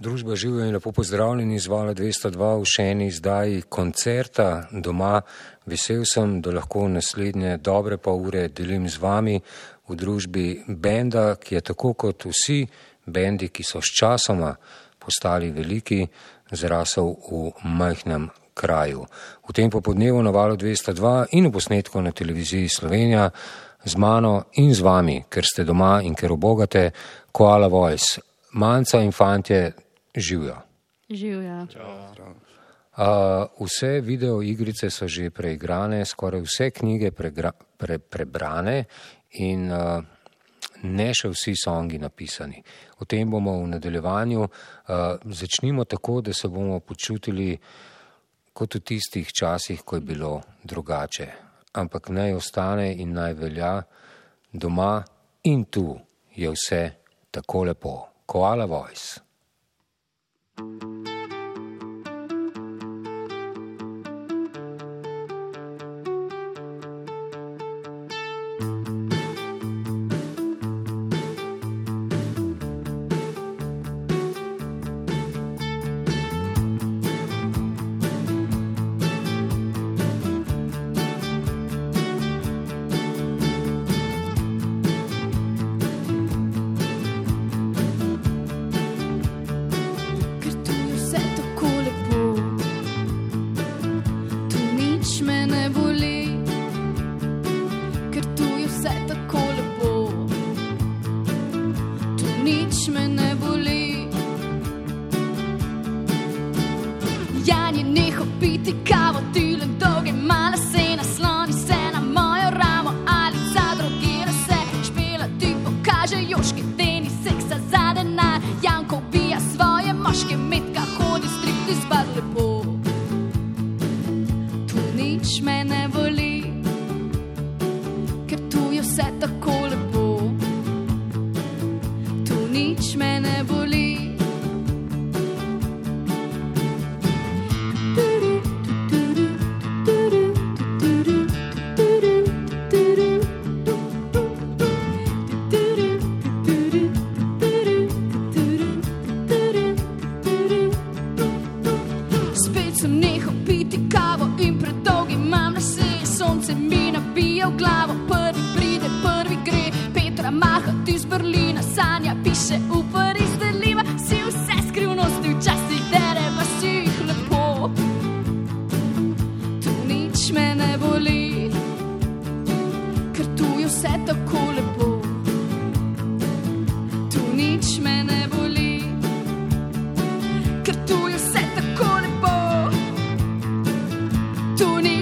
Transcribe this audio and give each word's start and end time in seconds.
Družba 0.00 0.36
živijo 0.36 0.64
in 0.64 0.72
lepo 0.72 0.92
pozdravljeni 0.92 1.58
z 1.58 1.68
Vala 1.68 1.92
202 1.94 2.46
v 2.60 2.64
še 2.64 2.84
eni 2.88 3.06
izdaji 3.12 3.62
koncerta 3.68 4.68
doma. 4.72 5.18
Vesel 5.68 6.06
sem, 6.08 6.38
da 6.40 6.54
lahko 6.56 6.86
naslednje 6.88 7.58
dobre 7.60 7.98
pa 8.00 8.14
ure 8.16 8.46
delim 8.48 8.86
z 8.88 8.96
vami 8.96 9.34
v 9.88 9.96
družbi 10.00 10.44
benda, 10.68 11.34
ki 11.36 11.54
je 11.54 11.60
tako 11.60 11.92
kot 11.92 12.24
vsi 12.24 12.62
bendi, 13.04 13.50
ki 13.52 13.60
so 13.62 13.82
s 13.84 13.92
časoma 13.98 14.54
postali 14.98 15.50
veliki, 15.52 16.00
zrasel 16.48 17.12
v 17.28 17.52
majhnem 17.68 18.30
kraju. 18.56 19.04
V 19.44 19.52
tem 19.52 19.68
popodnevu 19.68 20.24
na 20.24 20.32
Valu 20.32 20.56
202 20.56 21.36
in 21.36 21.50
v 21.50 21.52
posnetku 21.52 22.00
na 22.00 22.16
televiziji 22.16 22.72
Slovenija 22.72 23.28
z 23.84 24.00
mano 24.00 24.48
in 24.64 24.72
z 24.72 24.80
vami, 24.80 25.20
ker 25.28 25.44
ste 25.44 25.68
doma 25.68 26.00
in 26.00 26.16
ker 26.16 26.32
obogate, 26.32 26.88
Koala 27.32 27.68
Voice. 27.68 28.16
Manca 28.56 28.98
in 29.04 29.12
fantje 29.12 29.89
živijo. 30.16 30.56
Živijo. 31.10 31.66
Uh, 32.96 33.66
vse 33.66 34.00
video 34.00 34.42
igrice 34.42 34.90
so 34.90 35.08
že 35.08 35.30
preigrane, 35.30 36.04
skoraj 36.04 36.40
vse 36.40 36.70
knjige 36.70 37.10
pregra, 37.10 37.52
pre, 37.52 37.98
prebrane 37.98 38.84
in 39.30 39.70
uh, 39.72 40.02
ne 40.82 41.10
še 41.14 41.30
vsi 41.30 41.54
songi 41.56 41.98
napisani. 41.98 42.62
O 42.98 43.04
tem 43.04 43.30
bomo 43.30 43.58
v 43.62 43.68
nadaljevanju. 43.76 44.40
Uh, 44.40 44.50
začnimo 45.24 45.84
tako, 45.84 46.20
da 46.20 46.32
se 46.32 46.48
bomo 46.48 46.80
počutili 46.80 47.58
kot 48.52 48.74
v 48.74 48.80
tistih 48.80 49.32
časih, 49.32 49.82
ko 49.84 49.96
je 49.96 50.00
bilo 50.00 50.40
drugače 50.64 51.50
ampak 51.72 52.10
naj 52.10 52.34
ostane 52.34 52.92
in 52.92 53.12
naj 53.14 53.34
velja 53.34 53.82
doma 54.52 55.04
in 55.42 55.64
tu 55.64 55.98
je 56.34 56.50
vse 56.50 56.90
tako 57.30 57.64
lepo. 57.64 58.06
Koala 58.26 58.64
voice. 58.64 59.20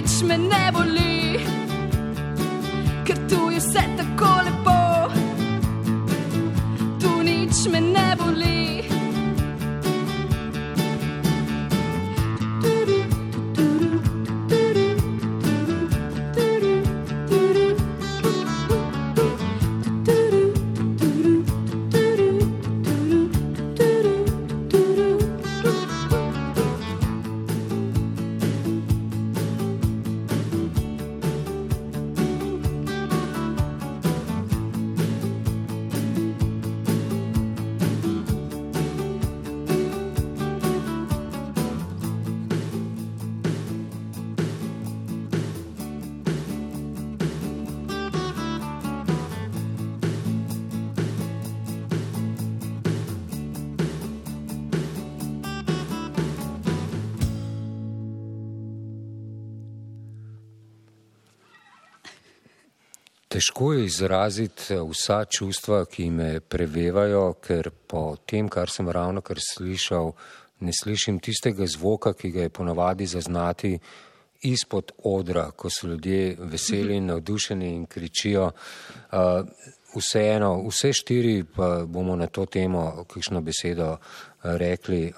nič 0.09 0.23
me 0.25 0.37
ne 0.37 0.71
boli, 0.73 1.37
ker 3.05 3.17
tu 3.29 3.51
je 3.53 3.59
vse 3.61 3.83
tako 3.97 4.31
lepo, 4.45 4.77
tu 7.01 7.11
nič 7.21 7.69
me 7.69 7.79
ne 7.79 8.07
boli. 8.17 8.48
Težko 63.39 63.73
je 63.73 63.85
izraziti 63.85 64.73
eh, 64.73 64.81
vsa 64.83 65.23
čustva, 65.25 65.85
ki 65.85 66.09
me 66.11 66.39
prevevajo, 66.39 67.37
ker 67.39 67.69
po 67.87 68.17
tem, 68.27 68.49
kar 68.51 68.67
sem 68.67 68.89
ravno 68.91 69.21
kar 69.23 69.39
slišal, 69.39 70.11
ne 70.67 70.73
slišim 70.75 71.21
tistega 71.23 71.63
zvoka, 71.71 72.11
ki 72.13 72.33
ga 72.35 72.41
je 72.41 72.49
ponavadi 72.49 73.07
zaznati 73.07 73.71
izpod 74.43 74.91
odra, 75.07 75.45
ko 75.55 75.71
so 75.71 75.87
ljudje 75.87 76.35
veseli 76.51 76.97
in 76.97 77.07
navdušeni 77.13 77.71
in 77.77 77.85
kričijo. 77.85 78.51
Uh, 78.51 79.47
vseeno, 79.95 80.51
vse 80.67 80.91
štiri 80.99 81.45
pa 81.55 81.85
bomo 81.85 82.19
na 82.19 82.27
to 82.27 82.45
temo 82.45 83.05
kakšno 83.07 83.39
besedo 83.41 83.93
uh, 83.93 83.99
rekli. 84.43 85.13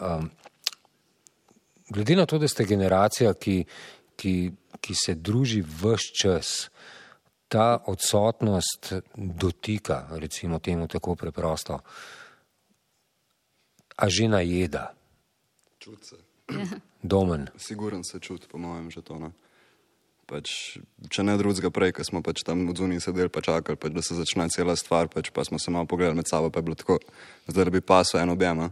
Glede 1.90 2.16
na 2.16 2.26
to, 2.26 2.38
da 2.38 2.48
ste 2.48 2.70
generacija, 2.70 3.34
ki, 3.34 3.64
ki, 4.16 4.52
ki 4.82 5.04
se 5.06 5.16
druži 5.16 5.66
vse 5.66 6.14
čas, 6.22 6.70
ta 7.52 7.84
odsotnost 7.88 8.94
dotika, 9.16 10.08
recimo 10.12 10.60
temu 10.60 10.88
tako 10.88 11.16
preprosto, 11.16 11.80
a 13.96 14.10
že 14.10 14.28
najeda. 14.32 14.94
Čut 15.80 16.00
se. 16.06 16.16
Domen. 17.04 17.48
Siguren 17.58 18.04
se 18.04 18.20
čut, 18.20 18.48
po 18.52 18.58
mojem, 18.58 18.92
že 18.92 19.02
to. 19.02 19.20
Ne? 19.20 19.32
Pač, 20.26 20.78
če 21.12 21.24
ne 21.28 21.36
drugega 21.36 21.68
prej, 21.74 21.92
ko 21.98 22.06
smo 22.08 22.22
pač 22.24 22.44
tam 22.48 22.64
zuniji 22.72 23.04
sedeli 23.04 23.28
pa 23.28 23.44
čakali, 23.44 23.76
pač, 23.76 23.92
da 23.92 24.02
se 24.06 24.16
začne 24.16 24.48
cela 24.48 24.76
stvar, 24.80 25.12
pač, 25.12 25.28
pa 25.36 25.44
smo 25.44 25.60
se 25.60 25.72
malo 25.72 25.86
pogledali 25.92 26.16
med 26.24 26.30
sabo, 26.30 26.48
pa 26.50 26.64
je 26.64 26.68
bilo 26.72 26.78
tako, 26.80 27.00
zdaj 27.52 27.68
da 27.68 27.74
bi 27.74 27.82
pasel 27.84 28.24
en 28.24 28.32
objem. 28.32 28.70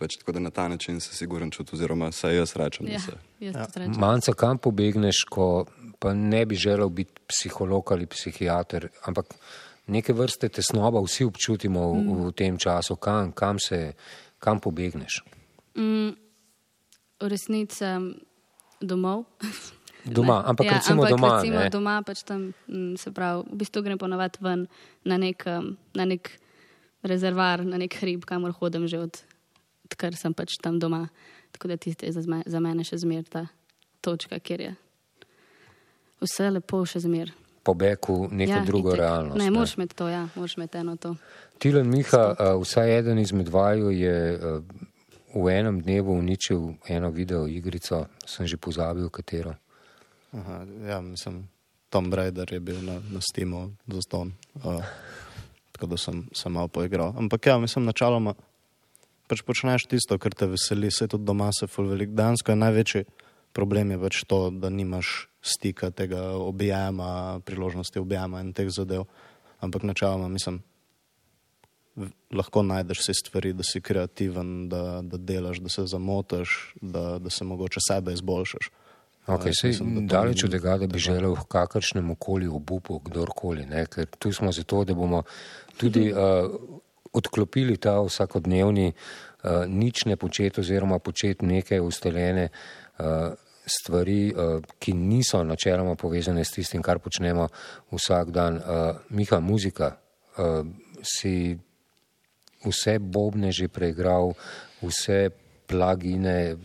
Pač 0.00 0.16
tako 0.16 0.32
da 0.32 0.40
na 0.40 0.50
ta 0.50 0.64
način 0.72 1.00
se 1.04 1.12
siguren 1.12 1.50
čuti, 1.52 1.76
oziroma 1.76 2.08
se 2.12 2.32
jaz 2.32 2.56
rečem, 2.56 2.88
Ja, 2.88 3.00
se. 3.00 3.12
jaz 3.40 3.76
Ja. 3.76 3.88
Manjca, 3.98 4.32
kam 4.32 4.56
pobegneš, 4.58 5.26
ko 5.28 5.66
pa 6.00 6.14
ne 6.14 6.46
bi 6.46 6.56
želel 6.56 6.88
biti 6.88 7.20
psiholog 7.28 7.92
ali 7.92 8.06
psihiater, 8.06 8.88
ampak 9.04 9.34
neke 9.86 10.12
vrste 10.12 10.48
tesnoba 10.48 11.02
vsi 11.04 11.26
občutimo 11.28 11.92
v, 11.92 12.16
v 12.24 12.32
tem 12.32 12.56
času, 12.58 12.96
kam, 12.96 13.32
kam, 13.36 13.58
se, 13.60 13.92
kam 14.38 14.60
pobegneš. 14.60 15.20
V 15.76 17.28
resnici 17.28 17.84
um, 17.84 18.14
domov. 18.80 19.28
Doma, 20.00 20.40
ampak 20.48 20.64
ja, 20.66 20.72
recimo 20.80 21.04
ampak 21.04 21.12
doma. 21.12 21.30
Recimo 21.36 21.60
ne. 21.60 21.68
doma 21.68 21.94
pač 22.00 22.24
tam, 22.24 22.54
mm, 22.64 22.96
se 22.96 23.12
pravi, 23.12 23.44
v 23.52 23.56
bistvu 23.60 23.82
grem 23.84 23.98
ponovadi 24.00 24.40
ven 24.40 24.64
na 25.04 25.20
nek, 25.20 25.44
um, 25.44 25.76
na 25.92 26.08
nek 26.08 26.32
rezervar, 27.04 27.60
na 27.60 27.76
nek 27.76 27.92
hrib, 28.00 28.24
kamor 28.24 28.56
hodim 28.56 28.88
že 28.88 28.96
od, 28.96 29.20
odkar 29.84 30.16
sem 30.16 30.32
pač 30.32 30.56
tam 30.56 30.80
doma. 30.80 31.12
Tako 31.52 31.68
da 31.68 31.76
tiste 31.76 32.08
je 32.08 32.16
za, 32.16 32.24
za 32.24 32.60
mene 32.64 32.80
še 32.80 32.96
zmer 32.96 33.28
ta 33.28 33.50
točka, 34.00 34.40
kjer 34.40 34.60
je 34.64 34.72
vse 36.20 36.50
lepo 36.50 36.82
še 36.86 37.02
zmer. 37.04 37.32
Pobeg 37.64 38.08
v 38.08 38.30
neko 38.32 38.56
ja, 38.56 38.64
drugo 38.64 38.94
itak. 38.94 39.00
realnost. 39.00 39.38
Ne, 39.38 39.50
moraš 39.52 39.76
imeti 39.76 39.96
to, 39.96 40.08
ja, 40.08 40.24
moraš 40.34 40.56
imeti 40.56 40.80
eno 40.80 40.96
to. 40.96 41.14
Tilen 41.60 41.90
Miha, 41.92 42.22
a, 42.32 42.52
vsaj 42.56 42.98
eden 42.98 43.20
izmed 43.20 43.50
vaju 43.52 43.92
je 43.92 44.16
a, 44.32 44.52
v 45.34 45.44
enem 45.52 45.80
dnevu 45.84 46.16
uničil 46.16 46.70
eno 46.88 47.10
video 47.14 47.44
igrico, 47.46 48.06
sem 48.26 48.48
že 48.48 48.56
pozabil 48.56 49.10
katero. 49.12 49.54
Aha, 50.32 50.64
ja, 50.88 51.00
mislim, 51.04 51.44
Tom 51.90 52.08
Raider 52.14 52.48
je 52.52 52.60
bil 52.60 52.80
na, 52.86 53.00
na 53.10 53.20
Steamu 53.20 53.74
za 53.86 54.00
ston. 54.06 54.32
Uh, 54.62 54.78
tako 55.72 55.90
da 55.90 55.96
sem, 55.98 56.22
sem 56.32 56.52
malo 56.52 56.68
poigral. 56.68 57.12
Ampak 57.18 57.46
ja, 57.46 57.58
mislim, 57.58 57.84
načeloma 57.84 58.34
pač 59.30 59.42
počneš 59.46 59.86
tisto, 59.90 60.18
kar 60.18 60.34
te 60.34 60.48
veseli, 60.50 60.90
se 60.90 61.06
tudi 61.06 61.26
doma 61.26 61.50
se 61.54 61.66
ful 61.70 61.90
veliko. 61.90 62.14
Dejansko 62.18 62.50
je 62.50 62.56
največji 62.56 63.04
problem 63.52 63.90
je 63.90 63.98
pač 63.98 64.24
to, 64.26 64.50
da 64.50 64.70
nimaš 64.70 65.29
stika 65.42 65.90
tega 65.90 66.22
objema, 66.30 67.40
priložnosti 67.44 67.98
objema 67.98 68.40
in 68.40 68.52
teh 68.52 68.68
zadev. 68.70 69.04
Ampak 69.60 69.82
načeloma 69.82 70.28
mislim, 70.28 70.62
lahko 72.32 72.62
najdeš 72.62 72.98
vse 72.98 73.14
stvari, 73.14 73.52
da 73.52 73.62
si 73.62 73.80
kreativen, 73.80 74.68
da, 74.68 75.00
da 75.02 75.16
delaš, 75.16 75.58
da 75.58 75.68
se 75.68 75.86
zamotaš, 75.86 76.74
da, 76.80 77.18
da 77.18 77.30
se 77.30 77.44
mogoče 77.44 77.80
sebe 77.88 78.12
izboljšaš. 78.12 78.70
Okay, 79.26 79.52
sej, 79.60 79.68
mislim, 79.68 80.06
da 80.06 80.16
daleč 80.16 80.44
od 80.44 80.50
tega, 80.50 80.76
da 80.78 80.86
bi 80.86 80.98
želel 80.98 81.34
v 81.34 81.44
kakršnem 81.48 82.10
okolju 82.10 82.54
obupu 82.56 82.98
kdorkoli, 82.98 83.66
ne? 83.66 83.84
ker 83.86 84.06
tu 84.18 84.32
smo 84.32 84.52
zato, 84.52 84.84
da 84.84 84.94
bomo 84.94 85.22
tudi 85.76 86.08
uh, 86.12 86.50
odklopili 87.12 87.76
ta 87.76 88.00
vsakodnevni 88.00 88.92
uh, 88.92 89.50
nič 89.68 90.04
ne 90.04 90.16
početi 90.16 90.60
oziroma 90.60 90.98
početi 90.98 91.46
neke 91.46 91.80
ustaljene 91.80 92.48
uh, 92.48 93.04
stvari, 93.70 94.32
uh, 94.34 94.58
ki 94.78 94.92
niso 94.92 95.42
načeloma 95.44 95.94
povezane 95.94 96.44
s 96.44 96.56
tistim, 96.58 96.82
kar 96.82 96.98
počnemo 96.98 97.48
vsak 97.92 98.30
dan. 98.30 98.56
Uh, 98.58 98.96
Miha, 99.10 99.40
muzika, 99.40 99.96
uh, 100.38 100.66
si 101.02 101.56
vse 102.66 102.98
bobne 102.98 103.52
že 103.52 103.68
preigral, 103.68 104.34
vse 104.82 105.30
plagine 105.66 106.56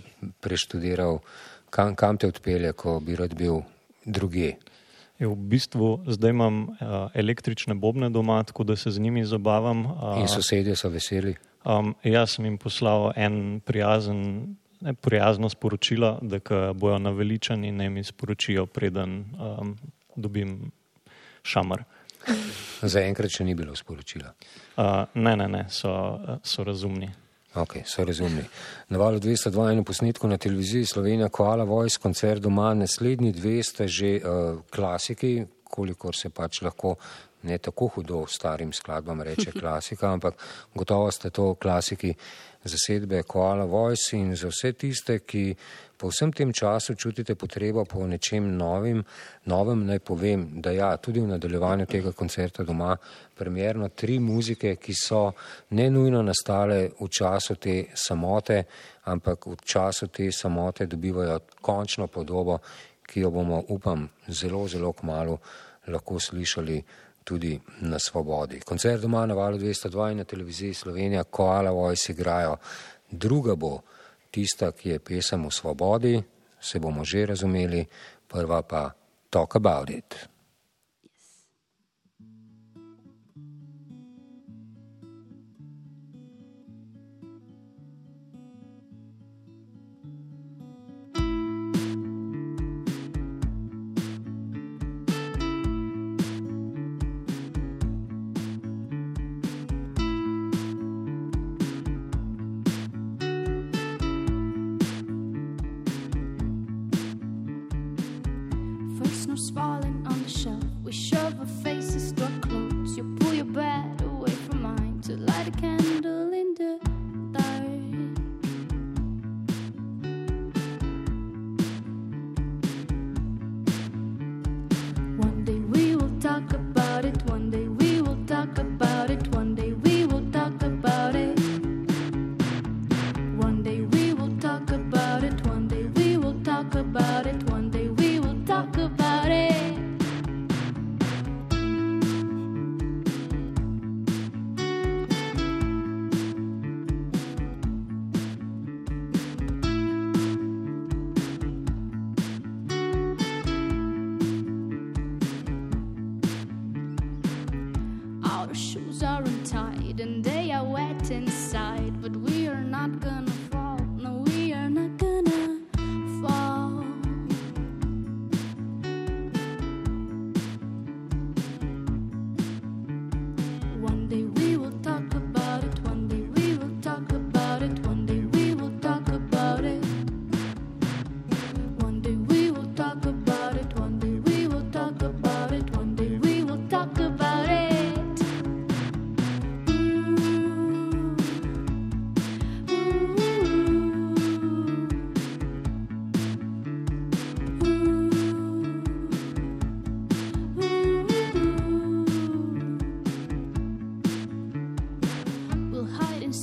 preštudiral, 0.42 1.22
kam, 1.70 1.96
kam 1.96 2.18
te 2.18 2.28
odpelje, 2.28 2.74
ko 2.74 3.00
bi 3.00 3.16
rad 3.16 3.36
bil 3.38 3.62
druge. 4.06 4.56
Je 5.16 5.28
v 5.28 5.36
bistvu 5.36 6.04
zdaj 6.12 6.34
imam 6.36 6.56
uh, 6.76 7.08
električne 7.16 7.76
bobne 7.80 8.10
doma, 8.12 8.44
tako 8.44 8.64
da 8.68 8.76
se 8.76 8.92
z 8.92 9.00
njimi 9.00 9.24
zabavam. 9.26 9.86
Uh, 9.86 10.20
In 10.20 10.28
sosedje 10.28 10.76
so 10.76 10.90
veseli. 10.90 11.36
um, 11.64 11.96
jaz 12.04 12.36
sem 12.36 12.46
jim 12.46 12.58
poslal 12.58 13.14
en 13.16 13.62
prijazen, 13.64 14.58
prijazno 14.94 15.50
sporočilo, 15.50 16.20
da 16.22 16.40
bojo 16.74 17.00
naveličani, 17.00 17.72
naj 17.72 17.90
mi 17.90 18.04
sporočijo, 18.04 18.66
preden 18.66 19.18
um, 19.20 19.78
dobim 20.16 20.72
šamar. 21.44 21.84
Zaenkrat 22.82 23.32
še 23.32 23.46
ni 23.46 23.56
bilo 23.56 23.76
sporočila. 23.76 24.34
Uh, 24.78 25.06
ne, 25.14 25.36
ne, 25.36 25.48
ne, 25.48 25.66
so, 25.70 25.92
so 26.44 26.64
razumni. 26.64 27.10
Ok, 27.56 27.78
so 27.88 28.04
razumni. 28.06 28.44
Na 28.92 29.00
valu 29.00 29.20
202 29.24 29.70
in 29.72 29.80
v 29.80 29.88
posnetku 29.88 30.28
na 30.28 30.38
televiziji 30.38 30.86
Slovenija 30.86 31.30
Koala 31.30 31.64
Voice 31.64 32.02
koncert 32.02 32.44
doma, 32.44 32.74
naslednji 32.76 33.32
dve 33.32 33.62
ste 33.64 33.88
že 33.88 34.18
uh, 34.20 34.60
klasiki, 34.70 35.46
kolikor 35.64 36.16
se 36.16 36.30
pač 36.30 36.62
lahko 36.62 36.96
ne 37.46 37.58
tako 37.58 37.88
hudo 37.96 38.26
starim 38.28 38.74
skladbam 38.74 39.22
reče 39.22 39.52
klasika, 39.52 40.12
ampak 40.14 40.34
gotovo 40.76 41.12
ste 41.12 41.30
to 41.30 41.54
klasiki 41.56 42.14
zasedbe 42.66 43.24
Koala 43.24 43.66
Voice 43.66 44.18
in 44.18 44.36
za 44.36 44.50
vse 44.50 44.74
tiste, 44.74 45.20
ki 45.20 45.56
po 45.98 46.10
vsem 46.10 46.32
tem 46.34 46.54
času 46.54 46.96
čutite 46.96 47.36
potrebo 47.36 47.86
po 47.86 48.08
nečem 48.08 48.48
novim, 48.58 49.04
novem 49.46 49.86
naj 49.86 50.00
povem, 50.00 50.48
da 50.62 50.72
ja, 50.72 50.90
tudi 50.98 51.22
v 51.22 51.28
nadaljevanju 51.28 51.86
tega 51.86 52.12
koncerta 52.12 52.64
doma 52.64 52.98
premjerno 53.38 53.90
tri 53.90 54.20
muzike, 54.20 54.76
ki 54.76 54.94
so 54.98 55.32
ne 55.70 55.90
nujno 55.90 56.22
nastale 56.22 56.90
v 57.00 57.08
času 57.08 57.56
te 57.56 57.78
samote, 57.94 58.64
ampak 59.06 59.48
v 59.48 59.56
času 59.64 60.08
te 60.08 60.32
samote 60.32 60.86
dobivajo 60.86 61.40
končno 61.62 62.08
podobo, 62.08 62.60
ki 63.06 63.22
jo 63.22 63.30
bomo, 63.32 63.62
upam, 63.70 64.10
zelo, 64.28 64.68
zelo 64.68 64.92
kmalo 64.94 65.38
lahko 65.88 66.20
slišali 66.20 66.82
tudi 67.26 67.60
na 67.82 68.00
svobodi. 68.00 68.60
Koncert 68.62 69.02
doma 69.02 69.26
na 69.26 69.34
valu 69.34 69.58
202 69.58 70.12
in 70.12 70.18
na 70.18 70.24
televiziji 70.24 70.74
Slovenija, 70.74 71.24
Koala 71.24 71.72
Voice 71.72 72.14
igrajo. 72.14 72.58
Druga 73.12 73.56
bo 73.56 73.80
tista, 74.32 74.72
ki 74.72 74.90
je 74.90 75.00
pesem 75.00 75.46
o 75.46 75.52
svobodi, 75.52 76.22
se 76.62 76.80
bomo 76.80 77.06
že 77.06 77.26
razumeli, 77.26 77.86
prva 78.28 78.62
pa 78.62 78.92
Talk 79.30 79.56
About 79.56 79.90
It. 79.90 80.35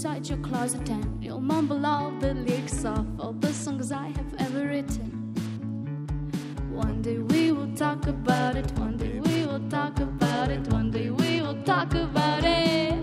Pretend 0.02 1.22
you'll 1.22 1.40
mumble 1.40 1.86
all 1.86 2.10
the 2.18 2.34
lyrics 2.34 2.84
of 2.84 3.06
all 3.20 3.32
the 3.32 3.52
songs 3.52 3.92
I 3.92 4.08
have 4.08 4.34
ever 4.38 4.66
written. 4.66 5.10
One 6.72 7.02
day 7.02 7.18
we 7.18 7.52
will 7.52 7.72
talk 7.76 8.08
about 8.08 8.56
it. 8.56 8.70
One 8.72 8.96
day 8.96 9.20
we 9.20 9.46
will 9.46 9.68
talk 9.68 10.00
about 10.00 10.50
it. 10.50 10.66
One 10.72 10.90
day 10.90 11.10
we 11.10 11.40
will 11.40 11.62
talk 11.62 11.94
about 11.94 12.44
it. 12.44 13.01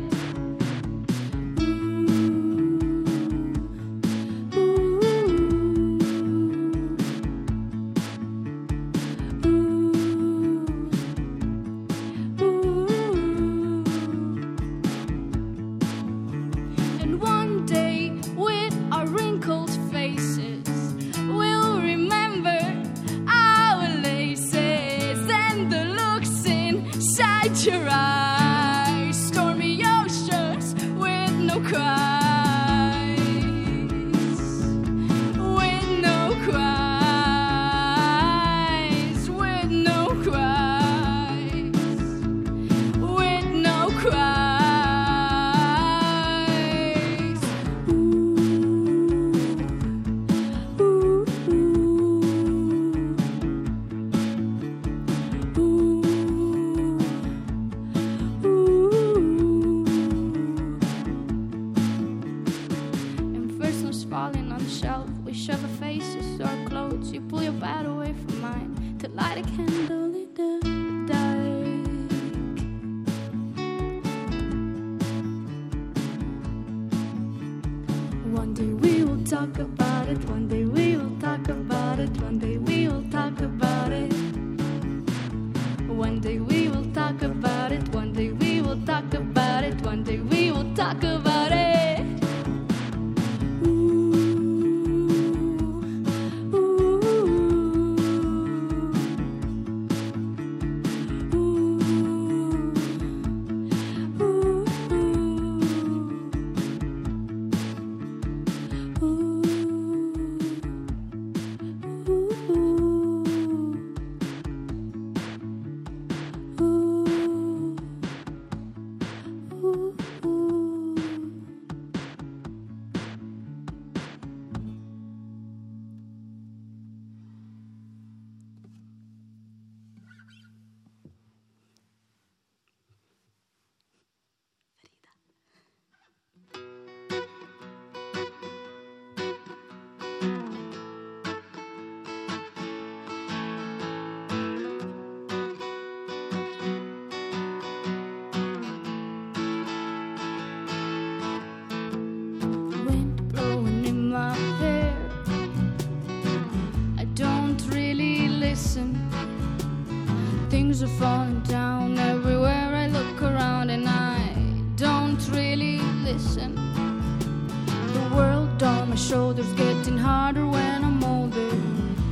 My 168.90 168.96
shoulders 168.96 169.52
getting 169.54 169.98
harder 169.98 170.48
when 170.48 170.84
I'm 170.84 171.04
older. 171.04 171.52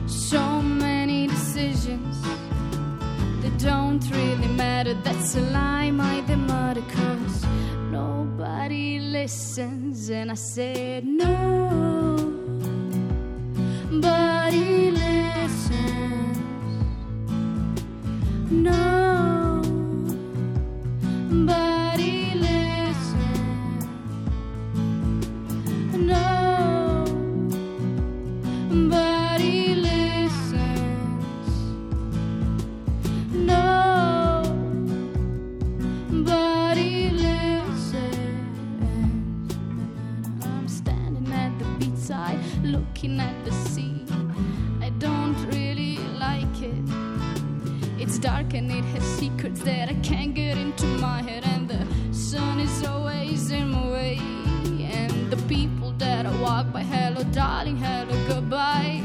So 0.06 0.62
many 0.62 1.26
decisions 1.26 2.22
that 3.42 3.58
don't 3.58 4.04
really 4.12 4.48
matter. 4.48 4.94
That's 5.04 5.36
a 5.36 5.42
lie, 5.42 5.90
my 5.90 6.22
demotic, 6.28 6.88
cause 6.92 7.46
nobody 7.92 9.00
listens. 9.00 10.10
And 10.12 10.30
I 10.30 10.36
said, 10.36 11.04
No, 11.04 12.16
but 13.90 14.54
he 14.54 14.92
listens. 14.92 15.07
Looking 42.98 43.20
at 43.20 43.46
the 43.46 43.52
sea. 43.52 44.04
I 44.82 44.90
don't 44.98 45.38
really 45.54 46.00
like 46.18 46.62
it. 46.64 46.84
It's 48.02 48.18
dark 48.18 48.56
and 48.56 48.72
it 48.72 48.84
has 48.86 49.04
secrets 49.20 49.62
that 49.62 49.88
I 49.90 49.94
can't 50.02 50.34
get 50.34 50.58
into 50.58 50.88
my 50.98 51.22
head, 51.22 51.44
and 51.46 51.70
the 51.70 51.86
sun 52.12 52.60
is 52.60 52.84
always 52.88 53.52
in 53.52 53.70
my 53.70 53.88
way. 53.92 54.18
And 54.82 55.30
the 55.30 55.38
people 55.48 55.92
that 56.00 56.26
I 56.26 56.42
walk 56.42 56.74
by, 56.74 56.82
hello, 56.82 57.22
darling, 57.26 57.78
hello, 57.78 58.16
goodbye. 58.28 59.04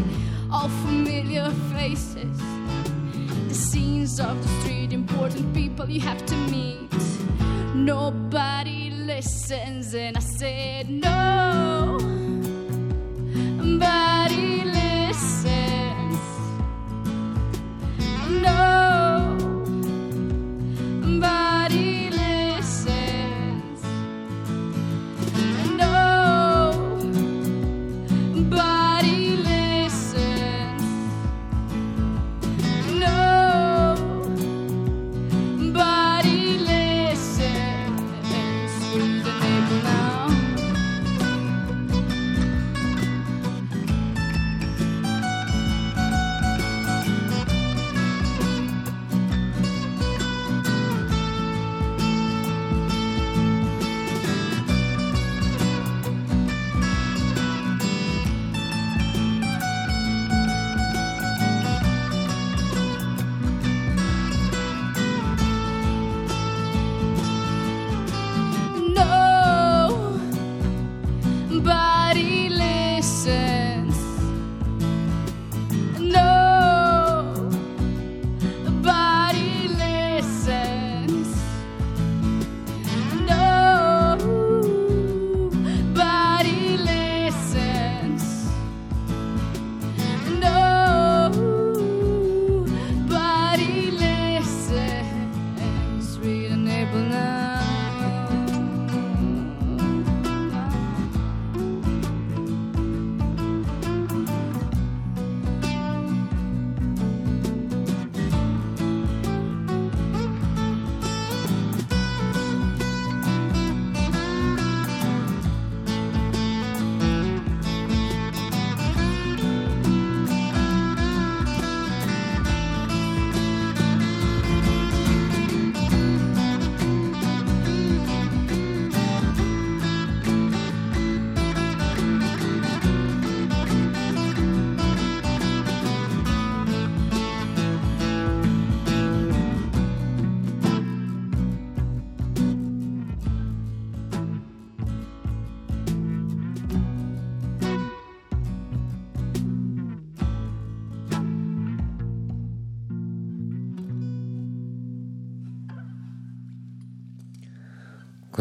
All 0.50 0.70
familiar 0.86 1.50
faces 1.74 2.38
the 3.48 3.54
scenes 3.54 4.18
of 4.20 4.42
the 4.42 4.48
street, 4.60 4.94
important 4.94 5.52
people 5.52 5.86
you 5.90 6.00
have 6.00 6.24
to 6.24 6.36
meet. 6.50 6.90
Nobody 7.74 8.88
listens, 8.88 9.94
and 9.94 10.16
I 10.16 10.20
said 10.20 10.88
no 10.88 12.11
back. 13.82 14.11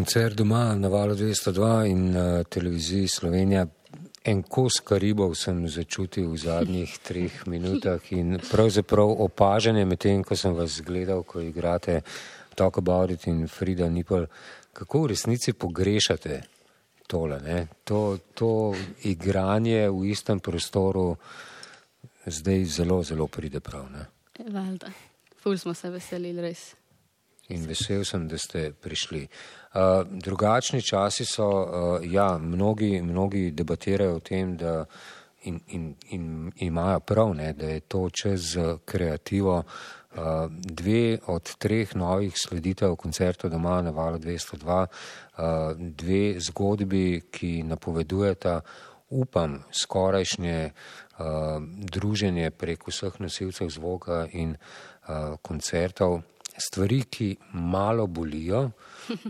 Koncert 0.01 0.33
doma 0.33 0.75
na 0.75 0.87
valu 0.87 1.13
202 1.13 1.85
in 1.85 2.11
na 2.11 2.43
televiziji 2.43 3.07
Slovenija. 3.07 3.67
En 4.25 4.39
kos 4.41 4.79
karibov 4.81 5.35
sem 5.37 5.59
začutil 5.69 6.25
v 6.31 6.39
zadnjih 6.41 6.95
treh 7.05 7.35
minutah 7.45 8.07
in 8.09 8.39
pravzaprav 8.49 9.13
opažanje 9.21 9.85
med 9.85 10.01
tem, 10.01 10.23
ko 10.25 10.33
sem 10.33 10.57
vas 10.57 10.79
gledal, 10.81 11.21
ko 11.21 11.37
igrate 11.45 11.99
Talk 12.57 12.81
About 12.81 13.13
It 13.13 13.27
in 13.29 13.45
Frida 13.45 13.89
Nipel, 13.93 14.25
kako 14.73 15.03
v 15.03 15.13
resnici 15.13 15.53
pogrešate 15.53 16.41
tole, 17.05 17.37
ne? 17.45 17.67
To, 17.85 18.17
to 18.33 18.73
igranje 19.05 19.85
v 19.85 20.09
istem 20.09 20.41
prostoru 20.41 21.13
zdaj 22.25 22.65
zelo, 22.65 23.03
zelo 23.03 23.29
pride 23.29 23.61
prav. 23.61 23.85
Ne? 23.93 24.09
Valjda. 24.49 24.89
Ful 25.43 25.61
smo 25.61 25.77
se 25.77 25.93
veselili, 25.93 26.41
res. 26.41 26.71
In 27.51 27.65
vesel 27.67 28.05
sem, 28.07 28.27
da 28.27 28.37
ste 28.39 28.71
prišli. 28.71 29.27
Uh, 29.71 30.03
drugačni 30.07 30.81
časi 30.81 31.25
so, 31.25 31.47
uh, 31.47 32.03
ja, 32.03 32.37
mnogi, 32.37 33.01
mnogi 33.01 33.51
debatirajo 33.51 34.15
o 34.15 34.19
tem, 34.19 34.57
da 34.57 34.85
in, 35.43 35.59
in, 35.67 35.95
in 36.09 36.51
imajo 36.55 36.99
prav, 36.99 37.33
ne, 37.35 37.53
da 37.53 37.65
je 37.65 37.79
to 37.79 38.09
čez 38.09 38.55
kreativo. 38.85 39.63
Uh, 40.11 40.51
dve 40.51 41.19
od 41.27 41.55
treh 41.55 41.95
novih 41.95 42.35
sleditev 42.35 42.95
koncertov 42.95 43.49
doma 43.49 43.81
na 43.81 43.91
valu 43.95 44.19
202, 44.19 44.85
uh, 44.85 45.45
dve 45.77 46.39
zgodbi, 46.39 47.21
ki 47.31 47.63
napovedujeta, 47.63 48.59
upam, 49.09 49.63
skorajšnje 49.71 50.71
uh, 50.71 51.25
druženje 51.63 52.51
prek 52.51 52.87
vseh 52.87 53.19
nosilcev 53.19 53.69
zvoka 53.69 54.25
in 54.31 54.55
uh, 54.55 55.39
koncertov 55.41 56.21
stvari, 56.61 57.03
ki 57.09 57.35
malo 57.53 58.07
bolijo. 58.07 58.69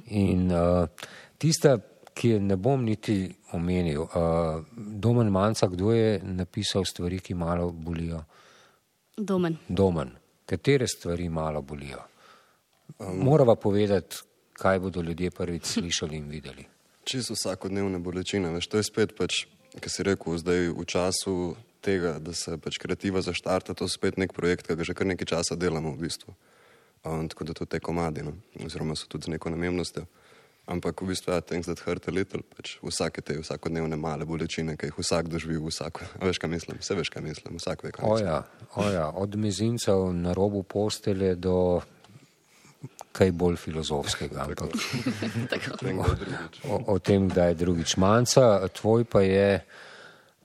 In 0.06 0.52
uh, 0.52 0.90
tista, 1.38 1.78
ki 2.14 2.36
je 2.36 2.40
ne 2.40 2.58
bom 2.58 2.84
niti 2.84 3.32
omenil, 3.56 4.02
uh, 4.02 4.64
Domen 4.76 5.32
Manca, 5.32 5.68
kdo 5.68 5.94
je 5.96 6.20
napisal 6.24 6.86
stvari, 6.86 7.20
ki 7.20 7.34
malo 7.34 7.72
bolijo? 7.72 8.24
Domen. 9.18 9.58
Domen. 9.68 10.12
Katere 10.46 10.88
stvari 10.88 11.30
malo 11.30 11.62
bolijo? 11.62 12.02
Morava 13.00 13.56
povedati, 13.56 14.16
kaj 14.54 14.80
bodo 14.80 15.02
ljudje 15.02 15.32
prvič 15.32 15.66
slišali 15.74 16.18
in 16.18 16.30
videli. 16.30 16.66
Čisto 17.04 17.34
vsakodnevne 17.34 18.00
bolečine. 18.00 18.52
Veš, 18.54 18.68
to 18.68 18.78
je 18.78 18.84
spet, 18.84 19.16
pač, 19.18 19.46
ki 19.80 19.90
si 19.90 20.04
rekel, 20.06 20.38
zdaj 20.38 20.70
v 20.70 20.86
času 20.86 21.56
tega, 21.82 22.18
da 22.20 22.34
se 22.34 22.58
pač 22.62 22.78
kreativa 22.78 23.22
zaštarta, 23.26 23.74
to 23.74 23.88
je 23.90 23.96
spet 23.96 24.20
nek 24.22 24.34
projekt, 24.38 24.68
ki 24.68 24.78
ga 24.78 24.86
že 24.86 24.94
kar 24.94 25.10
nekaj 25.10 25.32
časa 25.34 25.58
delamo 25.58 25.96
v 25.96 26.06
bistvu. 26.06 26.36
Um, 27.04 27.28
tako 27.30 27.44
da 27.44 27.54
to 27.54 27.66
te 27.66 27.80
komadi, 27.80 28.24
no? 28.24 28.34
oziroma 28.66 28.96
so 28.96 29.08
tudi 29.10 29.26
z 29.26 29.38
neko 29.38 29.50
namembnostjo. 29.50 30.06
Ampak 30.70 31.02
v 31.02 31.10
bistvu, 31.10 31.34
ja, 31.34 31.42
things 31.42 31.66
that 31.66 31.82
hurt 31.82 32.06
a 32.08 32.12
little, 32.14 32.44
pač 32.56 32.76
vsake 32.86 33.24
te 33.26 33.40
vsakodnevne 33.40 33.98
male 33.98 34.28
bolečine, 34.30 34.78
ki 34.78 34.92
jih 34.92 35.00
vsak 35.02 35.32
doživi, 35.34 35.58
vsak, 35.58 36.04
a 36.22 36.30
veš, 36.30 36.38
kaj 36.38 36.52
mislim, 36.54 36.78
vse 36.80 36.96
veš, 36.96 37.10
kaj 37.10 37.26
mislim, 37.26 37.58
vsak 37.58 37.84
ve, 37.84 37.92
kaj 37.96 38.06
mislim. 38.06 38.30
Oja, 38.30 38.44
oja, 38.76 39.08
od 39.18 39.36
mizincev 39.36 40.14
na 40.14 40.36
robu 40.38 40.62
postelje 40.64 41.34
do 41.36 41.82
kaj 43.12 43.32
bolj 43.32 43.58
filozofskega. 43.58 44.44
Ampak, 44.46 44.78
Nekdo 45.82 46.14
drugič. 46.22 46.62
o, 46.70 46.80
o 46.94 47.00
tem, 47.00 47.26
kdaj 47.30 47.56
je 47.56 47.60
drugič 47.66 47.98
manjca, 47.98 48.68
tvoj 48.70 49.10
pa 49.10 49.26
je 49.26 49.66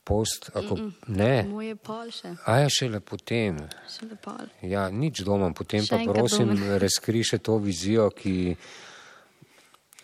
post, 0.07 0.49
ako 0.55 0.75
Mm, 0.75 0.91
ne. 1.19 1.35
Moj 1.43 1.67
je 1.67 1.75
pol 1.75 2.11
še. 2.15 2.33
A 2.47 2.59
je 2.63 2.69
šele 2.79 2.99
potem. 3.03 3.59
Še 3.91 4.07
le 4.07 4.15
pol. 4.23 4.47
Ja, 4.63 4.87
nič 4.89 5.23
doma, 5.27 5.51
potem 5.51 5.83
Še 5.83 5.91
pa 5.91 6.13
prosim, 6.13 6.53
Domen. 6.53 6.77
razkri 6.83 7.23
še 7.27 7.41
to 7.43 7.57
vizijo, 7.59 8.07
ki 8.15 8.55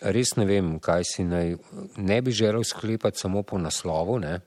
res 0.03 0.35
ne 0.35 0.45
vem, 0.49 0.75
kaj 0.83 1.07
si 1.07 1.23
naj. 1.23 1.55
Ne 2.03 2.19
bi 2.21 2.35
želel 2.35 2.67
sklepati 2.67 3.23
samo 3.23 3.45
po 3.47 3.57
naslovu, 3.57 4.19
ne? 4.19 4.41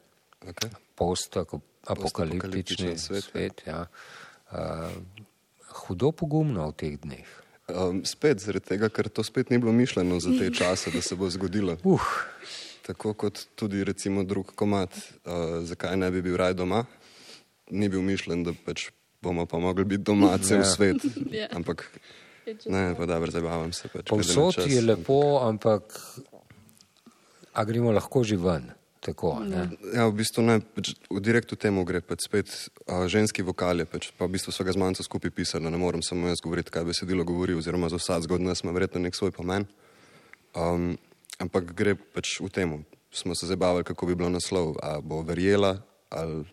Okay. 0.47 0.71
post 0.95 1.37
apokaliptični 1.37 1.83
Postapokaliptičen 1.87 2.99
svet. 2.99 3.25
svet, 3.25 3.25
svet 3.25 3.63
ja. 3.67 3.87
uh, 4.53 4.93
hudo 5.87 6.13
pogumno 6.13 6.69
v 6.71 6.77
teh 6.77 6.95
dneh. 7.03 7.27
Um, 7.67 8.05
spet 8.07 8.39
zaradi 8.45 8.77
tega, 8.77 8.89
ker 8.95 9.09
to 9.11 9.25
spet 9.27 9.51
ni 9.51 9.59
bilo 9.59 9.73
mišljeno 9.75 10.21
za 10.23 10.31
te 10.39 10.53
čase, 10.55 10.93
da 10.95 11.03
se 11.03 11.19
bo 11.19 11.31
zgodilo. 11.31 11.77
Uh, 11.83 12.07
Tako 12.87 13.15
kot 13.19 13.41
tudi 13.59 13.83
recimo 13.85 14.23
drug 14.25 14.53
komat, 14.55 14.93
uh, 15.27 15.65
zakaj 15.67 15.97
ne 15.99 16.11
bi 16.15 16.23
bil 16.23 16.37
raj 16.39 16.55
doma, 16.55 16.85
ni 17.71 17.89
bil 17.91 18.03
mišljen, 18.07 18.45
da 18.47 18.55
pač 18.67 18.89
bomo 19.23 19.47
pa 19.47 19.59
mogli 19.59 19.85
biti 19.85 20.05
doma 20.07 20.37
cel 20.39 20.63
Ja. 20.63 20.65
svet. 20.71 21.03
Ja. 21.41 21.49
Ampak 21.53 21.89
ne, 22.71 22.95
pa 22.95 23.07
dobro, 23.07 23.31
zabavam 23.31 23.73
se. 23.75 23.89
Pač, 23.91 24.07
povsod 24.09 24.55
kadar 24.55 24.71
je 24.71 24.77
čas. 24.79 24.87
lepo, 24.87 25.21
ampak 25.43 25.99
a 27.55 27.65
gremo 27.65 27.91
lahko 27.91 28.23
že 28.25 28.37
ven. 28.37 28.71
Tako, 29.01 29.39
ne? 29.47 29.69
Ja, 29.95 30.07
v 30.11 30.19
bistvu 30.19 30.43
ne, 30.43 30.59
pač, 30.61 30.95
v 31.11 31.21
direktu 31.23 31.55
temu 31.55 31.85
gre 31.87 32.01
pač 32.03 32.27
spet 32.27 32.51
a, 32.91 33.07
ženski 33.07 33.43
vokal, 33.47 33.79
je 33.79 33.87
pač, 33.87 34.09
pa 34.19 34.27
v 34.27 34.35
bistvu 34.35 34.51
vsega 34.51 34.75
z 34.75 34.81
manjco 34.83 35.03
skupaj 35.07 35.31
pisali, 35.31 35.63
ne 35.71 35.79
morem 35.79 36.03
samo 36.03 36.27
jaz 36.27 36.43
govoriti, 36.43 36.75
kaj 36.75 36.89
besedilo 36.91 37.23
govori, 37.23 37.55
oziroma 37.55 37.87
za 37.87 38.01
vsak 38.03 38.27
zgodb 38.27 38.43
nas 38.43 38.65
ima 38.67 38.75
verjetno 38.75 38.99
nek 39.07 39.15
svoj 39.15 39.31
pomen. 39.31 39.67
Um, 40.59 40.97
ampak 41.43 41.73
gre 41.77 41.95
pač 41.95 42.41
v 42.41 42.51
temu. 42.51 42.85
Smo 43.11 43.35
se 43.35 43.47
zabavali, 43.47 43.85
kako 43.85 44.07
bi 44.07 44.15
bilo 44.15 44.29
naslov, 44.29 44.77
a 44.83 45.01
bo 45.01 45.23
verjela, 45.23 45.81
ali 46.11 46.45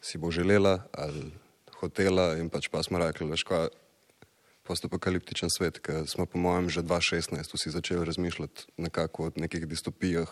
si 0.00 0.18
bo 0.18 0.30
želela, 0.30 0.88
ali 0.92 1.30
hotela 1.80 2.34
in 2.38 2.50
pač 2.50 2.68
pa 2.70 2.82
smo 2.82 2.98
rekli, 2.98 3.28
veš 3.30 3.44
kaj, 3.46 3.68
postapokaliptičen 4.68 5.48
svet, 5.48 5.80
ker 5.80 6.04
smo 6.04 6.26
po 6.28 6.36
mojem 6.36 6.68
že 6.68 6.84
2016 6.84 7.54
vsi 7.56 7.72
začeli 7.72 8.04
razmišljati 8.04 8.76
nekako 8.76 9.30
o 9.30 9.32
nekih 9.36 9.64
distopijah. 9.64 10.28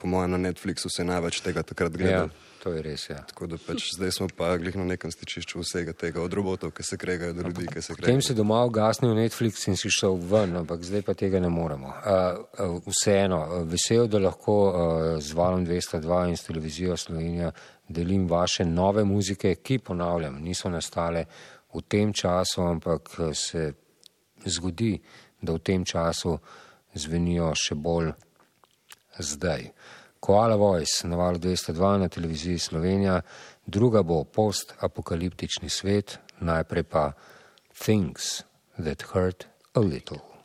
Po 0.00 0.08
mojem 0.08 0.30
na 0.30 0.38
Netflixu 0.40 0.88
se 0.88 1.04
največ 1.04 1.42
tega 1.44 1.62
takrat 1.62 1.92
Ja, 1.92 1.98
gledalo. 1.98 2.30
to 2.62 2.72
je 2.72 2.82
res. 2.82 3.02
Ja. 3.10 3.18
Tako 3.28 3.46
da 3.46 3.56
pač 3.60 3.90
zdaj 3.96 4.12
smo 4.12 4.28
pa 4.36 4.54
glih 4.56 4.76
na 4.76 4.84
nekem 4.84 5.12
stičišču 5.12 5.60
vsega 5.60 5.92
tega, 5.92 6.22
od 6.22 6.32
robotov, 6.32 6.72
ki 6.72 6.82
se 6.82 6.96
kregajo, 6.96 7.32
do 7.32 7.42
ljudi, 7.42 7.66
ki 7.66 7.82
se 7.82 7.92
Potem 7.92 8.04
kregajo. 8.04 8.22
si 8.22 8.34
doma 8.34 8.62
ugasnil 8.64 9.12
Netflix 9.14 9.66
in 9.68 9.76
si 9.76 9.90
šel 9.92 10.16
ven, 10.16 10.56
ampak 10.56 10.80
zdaj 10.80 11.02
pa 11.02 11.14
tega 11.14 11.40
ne 11.40 11.48
moremo. 11.48 11.92
Uh, 11.92 12.80
vseeno, 12.88 13.42
vesel, 13.64 14.08
da 14.08 14.18
lahko 14.18 14.56
uh, 14.68 14.74
z 15.20 15.32
valom 15.32 15.66
202 15.66 16.28
in 16.28 16.36
s 16.36 16.48
televizijo 16.48 16.96
Slovenija 16.96 17.52
delim 17.88 18.24
vaše 18.28 18.64
nove 18.64 19.04
muzike, 19.04 19.54
ki 19.60 19.78
ponavljam, 19.78 20.40
niso 20.40 20.70
nastale 20.70 21.26
v 21.74 21.82
tem 21.82 22.12
času, 22.12 22.62
ampak 22.62 23.12
se 23.34 23.72
zgodi, 24.46 24.96
da 25.42 25.52
v 25.52 25.58
tem 25.58 25.84
času 25.84 26.38
zvenijo 26.94 27.52
še 27.54 27.74
bolj 27.74 28.12
zdaj. 29.22 29.70
Koala 30.20 30.56
Voice 30.56 31.08
na 31.08 31.16
valu 31.16 31.38
202 31.38 31.98
na 31.98 32.08
televiziji 32.08 32.58
Slovenija, 32.58 33.20
druga 33.66 34.02
bo 34.02 34.24
post-apokaliptični 34.24 35.68
svet, 35.68 36.18
najprej 36.40 36.82
pa 36.82 37.12
Things 37.84 38.42
that 38.76 39.02
hurt 39.12 39.46
a 39.74 39.80
little. 39.80 40.39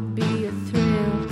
Would 0.00 0.14
be 0.14 0.44
a 0.44 0.52
thrill. 0.68 1.26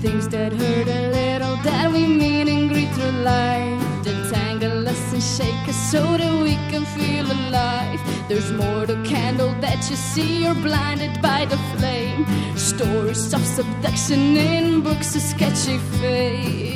Things 0.00 0.28
that 0.28 0.52
hurt 0.52 0.86
a 0.86 1.02
little, 1.18 1.56
that 1.68 1.90
we 1.90 2.06
meet 2.06 2.46
and 2.48 2.70
greet 2.70 2.88
through 2.94 3.16
life, 3.22 4.04
that 4.04 4.32
tangle 4.32 4.86
us 4.86 5.12
and 5.12 5.22
shake 5.36 5.64
us 5.68 5.80
so 5.90 6.02
that 6.20 6.34
we 6.46 6.54
can 6.70 6.84
feel 6.96 7.26
alive. 7.26 8.00
There's 8.28 8.52
more 8.52 8.86
to 8.86 8.94
candle 9.02 9.52
that 9.60 9.90
you 9.90 9.96
see, 9.96 10.44
you're 10.44 10.54
blinded 10.68 11.20
by 11.20 11.46
the 11.46 11.58
flame. 11.72 12.24
Stories 12.56 13.34
of 13.34 13.44
subduction 13.44 14.36
in 14.36 14.82
books 14.82 15.16
of 15.16 15.22
sketchy 15.22 15.78
fame. 15.98 16.71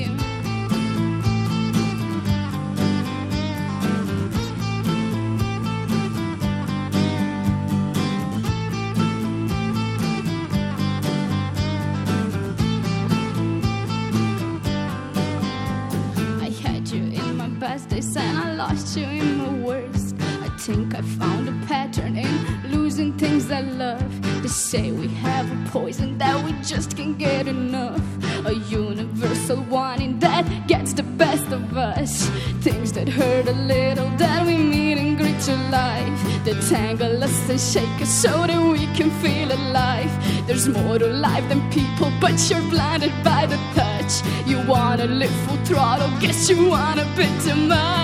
And 18.14 18.38
I 18.38 18.54
lost 18.54 18.96
you 18.96 19.04
in 19.04 19.38
my 19.38 19.52
worst. 19.66 20.14
I 20.42 20.48
think 20.58 20.94
I 20.94 21.00
found 21.00 21.48
a 21.48 21.66
pattern 21.66 22.16
in 22.16 22.70
losing 22.70 23.16
things 23.16 23.50
I 23.50 23.62
love. 23.62 24.10
They 24.42 24.48
say 24.48 24.92
we 24.92 25.08
have 25.08 25.46
a 25.50 25.70
poison 25.70 26.18
that 26.18 26.44
we 26.44 26.52
just 26.62 26.96
can't 26.96 27.16
get 27.16 27.48
enough. 27.48 28.02
A 28.44 28.54
universal 28.54 29.62
wanting 29.62 30.18
that 30.18 30.44
gets 30.68 30.92
the 30.92 31.02
best 31.02 31.50
of 31.52 31.76
us. 31.76 32.28
Things 32.60 32.92
that 32.92 33.08
hurt 33.08 33.48
a 33.48 33.52
little 33.52 34.10
that 34.18 34.46
we 34.46 34.56
meet 34.56 34.98
and 34.98 35.16
greet 35.16 35.36
greater 35.36 35.56
life 35.70 36.44
that 36.44 36.60
tangle 36.68 37.22
us 37.22 37.50
and 37.50 37.60
shake 37.60 38.00
us 38.00 38.08
so 38.08 38.46
that 38.46 38.62
we 38.72 38.86
can 38.96 39.10
feel 39.22 39.52
alive. 39.52 40.10
There's 40.46 40.68
more 40.68 40.98
to 40.98 41.06
life 41.06 41.46
than 41.48 41.60
people, 41.70 42.10
but 42.20 42.34
you're 42.48 42.68
blinded 42.70 43.12
by 43.22 43.46
the 43.46 43.58
touch. 43.74 44.22
You 44.46 44.64
wanna 44.66 45.06
live 45.06 45.34
full 45.44 45.58
throttle, 45.64 46.10
guess 46.20 46.48
you 46.48 46.70
want 46.70 47.00
a 47.00 47.06
bit 47.16 47.32
too 47.42 47.56
much. 47.56 47.95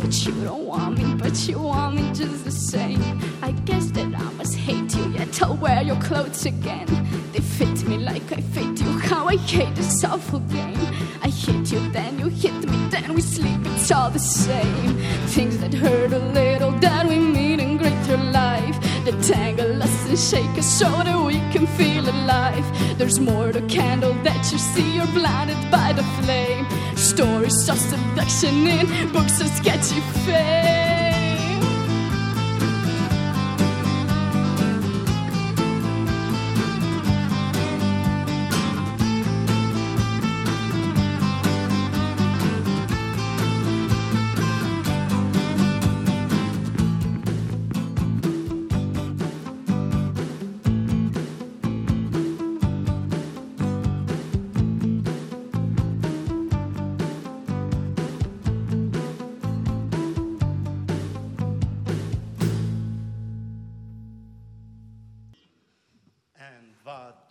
That 0.00 0.26
you 0.26 0.32
don't 0.44 0.66
want 0.66 0.98
me, 0.98 1.14
but 1.14 1.46
you 1.46 1.58
want 1.58 1.96
me 1.96 2.10
just 2.14 2.44
the 2.44 2.50
same. 2.50 3.20
I 3.42 3.52
guess 3.52 3.90
that 3.90 4.06
I 4.14 4.32
must 4.32 4.56
hate 4.56 4.96
you, 4.96 5.04
yet 5.10 5.42
I'll 5.42 5.56
wear 5.56 5.82
your 5.82 6.00
clothes 6.00 6.46
again. 6.46 6.86
They 7.32 7.40
fit 7.40 7.86
me 7.86 7.98
like 7.98 8.32
I 8.32 8.40
fit 8.40 8.80
you, 8.80 8.98
how 8.98 9.26
I 9.28 9.36
hate 9.36 9.74
this 9.74 10.02
awful 10.02 10.40
game. 10.40 10.78
I 11.22 11.28
hit 11.28 11.70
you, 11.70 11.80
then 11.90 12.18
you 12.18 12.28
hit 12.28 12.54
me, 12.68 12.88
then 12.88 13.14
we 13.14 13.20
sleep, 13.20 13.60
it's 13.66 13.90
all 13.92 14.10
the 14.10 14.18
same. 14.18 14.96
Things 15.28 15.58
that 15.58 15.74
hurt 15.74 16.12
a 16.12 16.18
little, 16.18 16.72
that 16.80 17.06
we 17.06 17.18
mean 17.18 17.60
in 17.60 17.76
greater 17.76 18.16
life. 18.16 18.76
Tangle 19.10 19.82
us 19.82 20.08
and 20.08 20.18
shake 20.18 20.56
us 20.56 20.66
so 20.66 20.88
that 20.88 21.24
we 21.26 21.34
can 21.52 21.66
feel 21.66 22.08
alive. 22.08 22.64
There's 22.96 23.18
more 23.18 23.52
to 23.52 23.60
candle 23.62 24.14
that 24.22 24.52
you 24.52 24.58
see, 24.58 24.96
you're 24.96 25.06
blinded 25.08 25.58
by 25.70 25.92
the 25.92 26.04
flame. 26.22 26.64
Stories 26.96 27.68
of 27.68 27.78
seduction 27.78 28.66
in 28.68 29.12
books 29.12 29.40
of 29.40 29.48
sketchy 29.48 30.00
fame. 30.24 31.09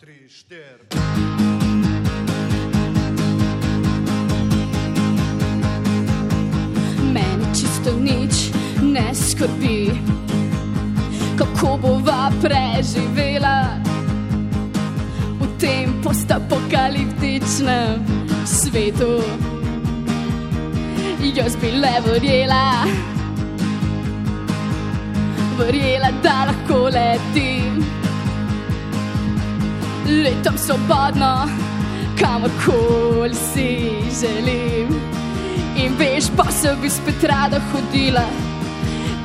Tri, 0.00 0.24
štiri. 0.28 0.96
Meni 7.12 7.46
čisto 7.52 7.92
nič 8.00 8.48
ne 8.80 9.12
skrbi, 9.12 9.92
kako 11.36 11.76
bova 11.76 12.32
preživela 12.40 13.76
v 15.36 15.44
tem 15.60 15.92
postapokaliptičnem 16.00 18.00
svetu. 18.48 19.20
Jaz 21.20 21.60
bi 21.60 21.76
le 21.76 21.94
verjela, 22.08 22.88
verjela, 25.60 26.08
da 26.24 26.48
lahko 26.48 26.88
letim. 26.88 27.99
Letam 30.10 30.58
svobodno, 30.58 31.48
kamorkoli 32.18 33.34
si 33.34 33.90
želim. 34.20 34.88
In 35.76 35.94
veš, 35.98 36.24
pa 36.36 36.50
se 36.50 36.76
bi 36.82 36.90
spet 36.90 37.24
rada 37.24 37.60
hodila 37.72 38.26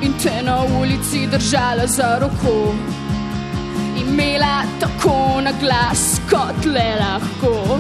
in 0.02 0.13
te 0.24 0.41
na 0.43 0.63
ulici 0.80 1.28
držala 1.28 1.88
za 1.88 2.17
roko. 2.21 2.76
Imela 4.02 4.63
tako 4.80 5.41
na 5.41 5.52
glas, 5.62 6.21
kot 6.30 6.65
le 6.65 6.95
lahko. 7.00 7.80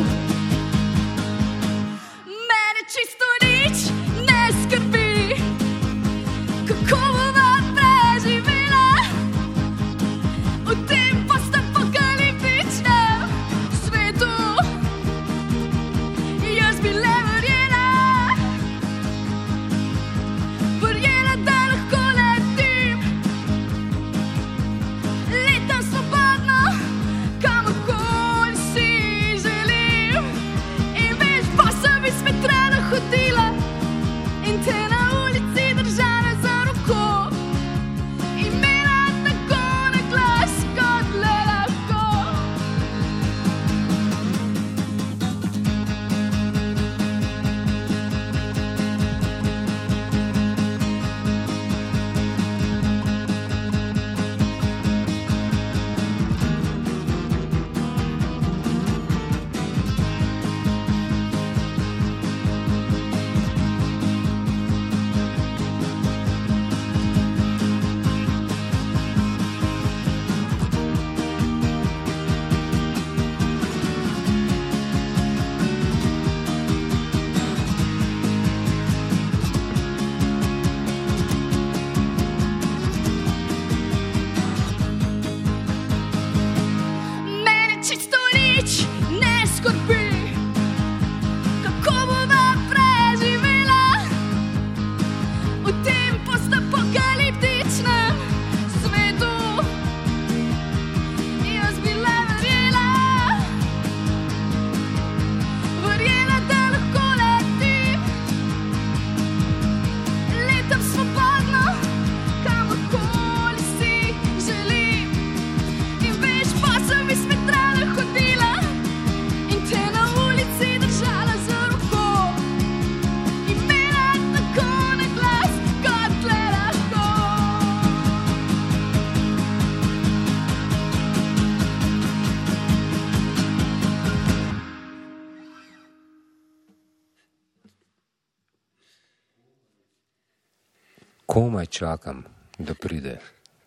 Komaj 141.25 141.65
čakam, 141.65 142.23
da 142.57 142.73
pride 142.73 143.17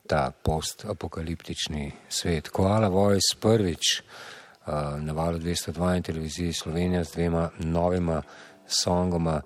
ta 0.07 0.31
postapokaliptični 0.43 1.93
svet. 2.09 2.49
Koala 2.49 2.89
Voice 2.89 3.37
prvič 3.41 3.81
uh, 4.01 4.73
na 5.01 5.13
valu 5.13 5.39
202 5.39 5.97
in 5.97 6.03
televiziji 6.03 6.53
Slovenija 6.53 7.05
z 7.05 7.13
dvema 7.13 7.51
novima 7.59 8.23
songoma. 8.67 9.43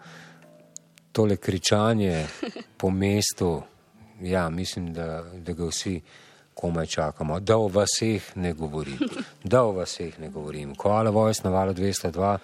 tole 1.12 1.36
kričanje 1.36 2.26
po 2.76 2.90
mestu, 3.00 3.62
ja, 4.20 4.50
mislim, 4.50 4.92
da, 4.92 5.24
da 5.38 5.52
ga 5.52 5.64
vsi 5.64 6.00
komaj 6.54 6.86
čakamo. 6.86 7.40
Da 7.40 7.56
o 7.56 7.68
vaseh 7.68 8.36
ne 8.36 8.52
govorim. 8.52 8.98
Da 9.44 9.62
o 9.62 9.72
vaseh 9.72 10.18
ne 10.20 10.28
govorim. 10.28 10.74
Koala 10.74 11.10
Voice 11.10 11.40
na 11.44 11.50
valu 11.50 11.72
202, 11.72 12.38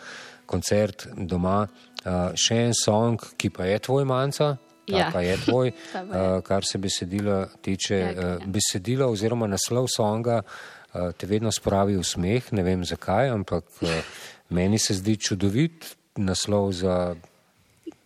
koncert 0.46 1.06
doma. 1.16 1.66
Uh, 2.04 2.32
še 2.34 2.56
en 2.56 2.74
song, 2.84 3.20
ki 3.36 3.50
pa 3.50 3.64
je 3.64 3.78
tvoj 3.78 4.04
manca. 4.04 4.56
Ta 4.88 4.96
Ja. 4.96 5.10
pa 5.12 5.20
je 5.20 5.36
tvoj, 5.38 5.70
Ta 5.92 6.02
pa 6.02 6.16
je. 6.16 6.28
uh, 6.28 6.42
kar 6.42 6.64
se 6.64 6.78
besedila 6.78 7.38
tiče. 7.58 7.94
Ja, 7.96 8.10
Uh, 8.10 8.16
ja. 8.16 8.38
besedilo 8.46 9.08
oziroma 9.08 9.46
naslov 9.46 9.86
songa 9.88 10.40
uh, 10.40 11.12
te 11.12 11.26
vedno 11.26 11.52
spravi 11.52 11.96
v 11.96 12.04
smeh, 12.04 12.52
ne 12.52 12.62
vem 12.62 12.84
zakaj, 12.84 13.28
ampak 13.30 13.64
uh, 13.80 13.88
meni 14.50 14.78
se 14.78 14.94
zdi 14.94 15.16
čudovit 15.18 15.84
naslov 16.16 16.72
za 16.74 17.14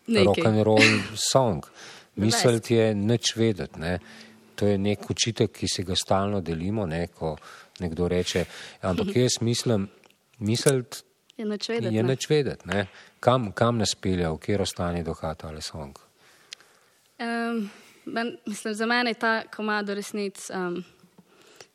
Nekaj. 0.07 0.25
rock 0.25 0.45
and 0.45 0.63
roll 0.63 0.89
song. 1.15 1.63
Misliti 2.17 2.75
je 2.75 2.95
nič 2.95 3.37
vedeti. 3.37 3.79
Ne? 3.79 3.99
To 4.55 4.67
je 4.67 4.77
nek 4.77 5.11
učitek, 5.11 5.49
ki 5.51 5.67
si 5.67 5.83
ga 5.83 5.95
stalno 5.97 6.41
delimo, 6.41 6.85
ne? 6.87 7.07
ko 7.09 7.37
nekdo 7.81 8.05
reče. 8.07 8.45
Ampak 8.83 9.17
jaz 9.17 9.41
mislim, 9.41 9.89
misliti 10.39 10.99
Je 11.39 11.45
noč 11.45 11.69
vedeti. 11.69 11.95
je 11.95 12.03
ne. 12.03 12.09
nič 12.11 12.29
vedeti. 12.29 12.69
Ne? 12.69 12.87
Kam, 13.19 13.53
kam 13.53 13.79
nas 13.79 13.95
pelje, 13.95 14.29
v 14.29 14.37
kjer 14.37 14.61
ostane 14.61 15.01
duha 15.03 15.33
tale 15.35 15.63
song. 15.63 15.97
Um, 17.23 17.71
men, 18.05 18.37
mislim, 18.47 18.75
za 18.75 18.87
mene 18.87 19.11
je 19.11 19.15
ta 19.15 19.43
komad 19.57 19.89
v 19.89 19.95
resnici. 19.95 20.53
Um, 20.53 20.83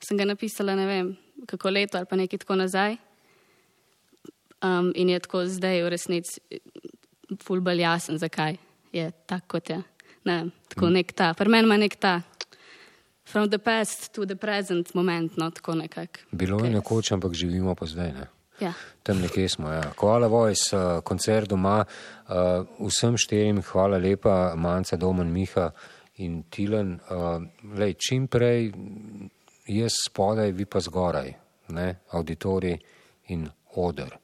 sem 0.03 0.17
ga 0.17 0.25
napisala, 0.25 0.75
ne 0.75 0.86
vem, 0.86 1.12
kako 1.47 1.69
leto 1.69 1.97
ali 1.97 2.07
pa 2.10 2.15
nekaj 2.15 2.43
tako 2.43 2.55
nazaj. 2.55 2.97
Um, 4.62 4.91
in 4.95 5.10
je 5.10 5.19
tako 5.19 5.45
zdaj 5.45 5.83
v 5.83 5.89
resnici 5.89 6.41
ful 7.43 7.62
bolj 7.62 7.81
jasen, 7.81 8.17
zakaj 8.17 8.57
je 8.91 9.12
tako, 9.25 9.47
kot 9.47 9.69
je. 9.69 9.81
Ne, 10.25 10.49
tako 10.67 10.89
nek 10.89 11.13
ta, 11.15 11.33
pri 11.38 11.49
meni 11.49 11.67
ima 11.67 11.77
nek 11.77 11.95
ta. 11.95 12.21
From 13.27 13.49
the 13.49 13.60
past 13.60 14.13
to 14.15 14.25
the 14.25 14.36
present 14.36 14.93
moment, 14.95 15.38
no 15.38 15.51
tako 15.51 15.75
nekako. 15.75 16.19
Bilo 16.31 16.63
je 16.65 16.71
nekoč, 16.71 17.12
ampak 17.12 17.33
živimo 17.33 17.75
pa 17.75 17.86
zdaj. 17.86 18.12
Ne? 18.13 18.27
Ja. 18.60 18.74
Tam 19.04 19.22
nekje 19.22 19.50
smo. 19.50 19.72
Ja. 19.72 19.91
Koala 19.96 20.28
Voice, 20.28 20.78
uh, 20.78 21.02
koncert 21.04 21.50
doma. 21.50 21.86
Uh, 22.28 22.65
vsem 22.88 23.17
štirim 23.17 23.62
hvala 23.62 23.98
lepa, 23.98 24.56
Manca, 24.56 24.98
Domen, 24.98 25.32
Miha 25.34 25.70
in 26.24 26.43
Tilen. 26.50 27.00
Uh, 27.10 27.43
lej, 27.78 27.93
čim 28.02 28.28
prej 28.28 28.72
jaz 29.67 30.00
spodaj, 30.08 30.52
vi 30.52 30.65
pa 30.65 30.80
zgoraj, 30.80 31.34
ne? 31.76 31.88
auditorij 32.12 32.78
in 33.34 33.48
odr. 33.76 34.17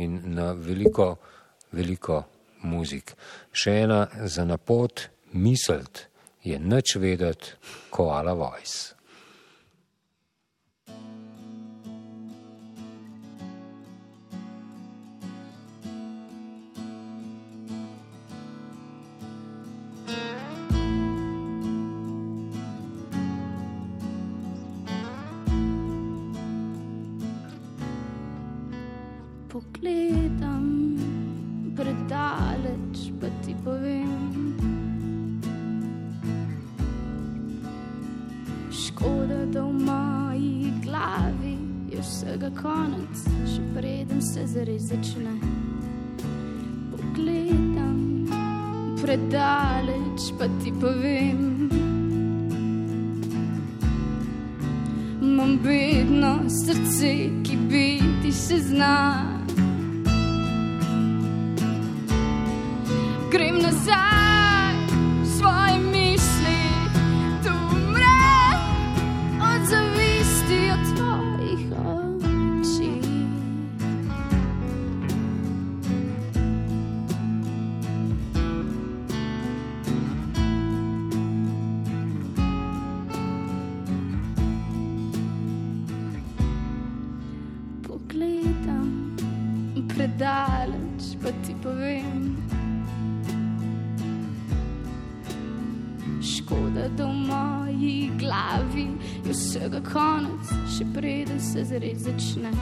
In 0.00 0.20
na 0.34 0.52
veliko, 0.52 1.16
veliko 1.72 2.22
muzik. 2.62 3.14
Še 3.52 3.76
ena 3.84 4.06
za 4.24 4.44
napot, 4.48 5.08
miselt 5.32 6.06
je 6.42 6.58
nič 6.58 6.96
vedeti, 6.96 7.54
Koala 7.90 8.34
Voice. 8.34 8.93
Konec, 42.64 43.24
še 43.44 43.62
preden 43.74 44.22
se 44.24 44.46
zares 44.48 44.88
začne. 44.88 45.34
Pogledam 46.92 47.98
predaleč, 49.02 50.30
pa 50.38 50.48
ti 50.62 50.72
povem. 50.80 51.68
Imam 55.20 55.58
bedno 55.60 56.32
srce, 56.48 57.12
ki 57.44 57.60
biti 57.68 58.32
se 58.32 58.60
zna. 58.70 59.33
Predaleč, 90.14 91.18
pa 91.22 91.30
ti 91.42 91.54
povem. 91.62 92.36
Škoda, 96.22 96.88
da 96.96 97.06
v 97.06 97.14
moji 97.26 98.10
glavi 98.18 98.88
je 99.24 99.32
vsega 99.32 99.80
konec, 99.82 100.52
še 100.70 100.86
preden 100.94 101.40
se 101.40 101.64
zares 101.64 102.06
začne. 102.06 102.52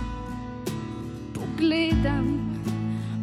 Pogledam 1.36 2.56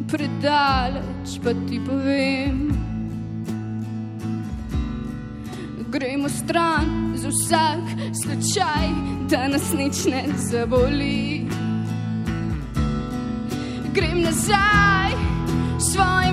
predaleč, 0.06 1.40
pa 1.42 1.54
ti 1.66 1.80
povem. 1.82 2.70
Gremo 5.90 6.28
stran 6.30 7.18
za 7.18 7.28
vsak 7.28 8.14
slučaj, 8.14 8.86
da 9.26 9.48
nas 9.50 9.72
nič 9.74 10.06
ne 10.06 10.22
zaboli. 10.38 11.49
Grem 13.90 14.22
nazaj 14.22 15.10
v 15.74 15.82
svoje 15.82 16.30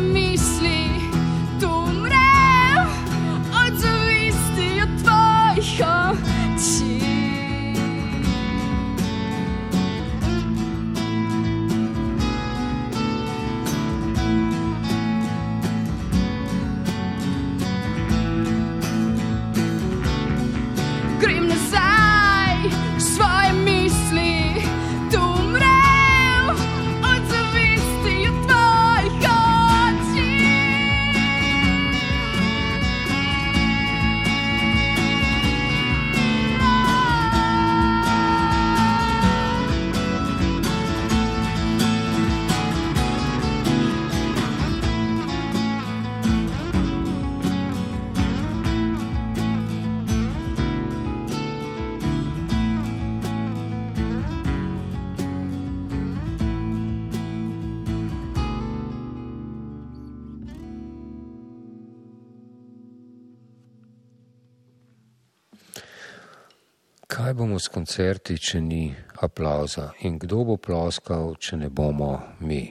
koncerti, 67.77 68.39
če 68.41 68.61
ni 68.61 68.85
aplauza? 69.21 69.91
In 70.09 70.17
kdo 70.17 70.41
bo 70.47 70.55
ploskal, 70.57 71.35
če 71.37 71.59
ne 71.61 71.69
bomo 71.69 72.09
mi? 72.41 72.63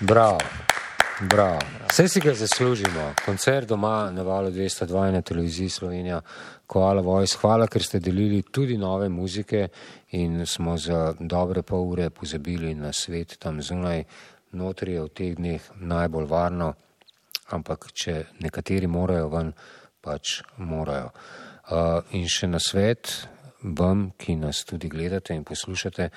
Bravo, 0.00 0.38
bravo. 1.28 1.60
Vse 1.90 2.06
si 2.08 2.22
ga 2.24 2.32
zaslužimo. 2.38 3.10
Koncert 3.26 3.68
doma 3.68 4.08
na 4.10 4.24
valu 4.24 4.48
202 4.54 5.10
na 5.12 5.20
televiziji 5.20 5.68
Slovenija, 5.68 6.22
Koala 6.66 7.04
Voice. 7.04 7.36
Hvala, 7.42 7.68
ker 7.68 7.84
ste 7.84 8.00
delili 8.00 8.40
tudi 8.42 8.78
nove 8.80 9.10
muzike 9.12 9.68
in 10.16 10.46
smo 10.46 10.78
za 10.80 11.12
dobre 11.20 11.62
pol 11.62 11.84
ure 11.92 12.08
pozabili 12.10 12.72
na 12.74 12.92
svet 12.92 13.36
tam 13.38 13.60
zunaj. 13.60 14.04
Notri 14.56 14.96
je 14.96 15.04
v 15.04 15.12
teh 15.12 15.36
dneh 15.36 15.70
najbolj 15.76 16.30
varno. 16.30 16.72
ampak 17.52 17.90
če 17.92 18.14
nekateri 18.40 18.86
morajo 18.88 19.28
ven, 19.28 19.50
pač 20.00 20.40
morajo. 20.56 21.10
Uh, 21.64 22.02
in 22.12 22.26
še 22.28 22.44
na 22.46 22.58
svet 22.60 23.08
vam, 23.64 24.10
ki 24.20 24.36
nas 24.36 24.64
tudi 24.68 24.90
gledate 24.92 25.32
in 25.32 25.44
poslušate, 25.48 26.10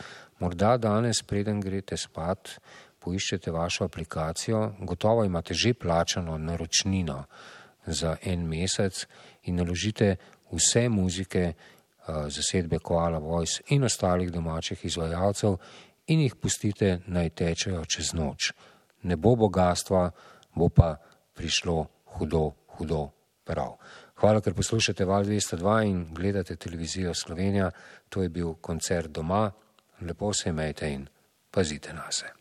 morda 0.43 0.73
danes, 0.77 1.21
preden 1.23 1.61
greste 1.63 1.95
spat, 1.95 2.57
poiščete 2.99 3.53
vašo 3.55 3.85
aplikacijo, 3.87 4.73
gotovo 4.83 5.23
imate 5.23 5.55
že 5.55 5.73
plačano 5.73 6.37
naročnino 6.37 7.23
za 7.87 8.17
en 8.21 8.43
mesec 8.43 9.05
in 9.47 9.55
naložite 9.55 10.15
vse 10.51 10.89
muzike 10.89 11.43
uh, 11.47 12.27
zasedbe 12.27 12.79
Koala 12.83 13.19
Voice 13.23 13.63
in 13.71 13.87
ostalih 13.87 14.31
domačih 14.31 14.83
izvajalcev 14.85 15.55
in 16.07 16.25
jih 16.25 16.35
pustite 16.35 16.99
naj 17.07 17.29
tečejo 17.29 17.85
čez 17.85 18.11
noč. 18.13 18.51
Ne 19.03 19.15
bo 19.15 19.35
bogatstva, 19.35 20.09
bo 20.55 20.69
pa 20.69 20.97
prišlo 21.33 21.85
hudo, 22.17 22.51
hudo 22.75 23.07
prav. 23.47 23.77
Hvala, 24.17 24.41
ker 24.41 24.53
poslušate 24.57 25.05
Val 25.05 25.23
202 25.23 25.75
in 25.85 26.07
gledate 26.13 26.55
televizijo 26.55 27.13
Slovenija. 27.13 27.71
To 28.09 28.23
je 28.23 28.29
bil 28.29 28.53
koncert 28.53 29.11
doma. 29.11 29.51
Lepo 30.01 30.33
se 30.33 30.49
imejte 30.49 30.89
in 30.93 31.07
pazite 31.51 31.93
na 31.93 32.11
se. 32.11 32.36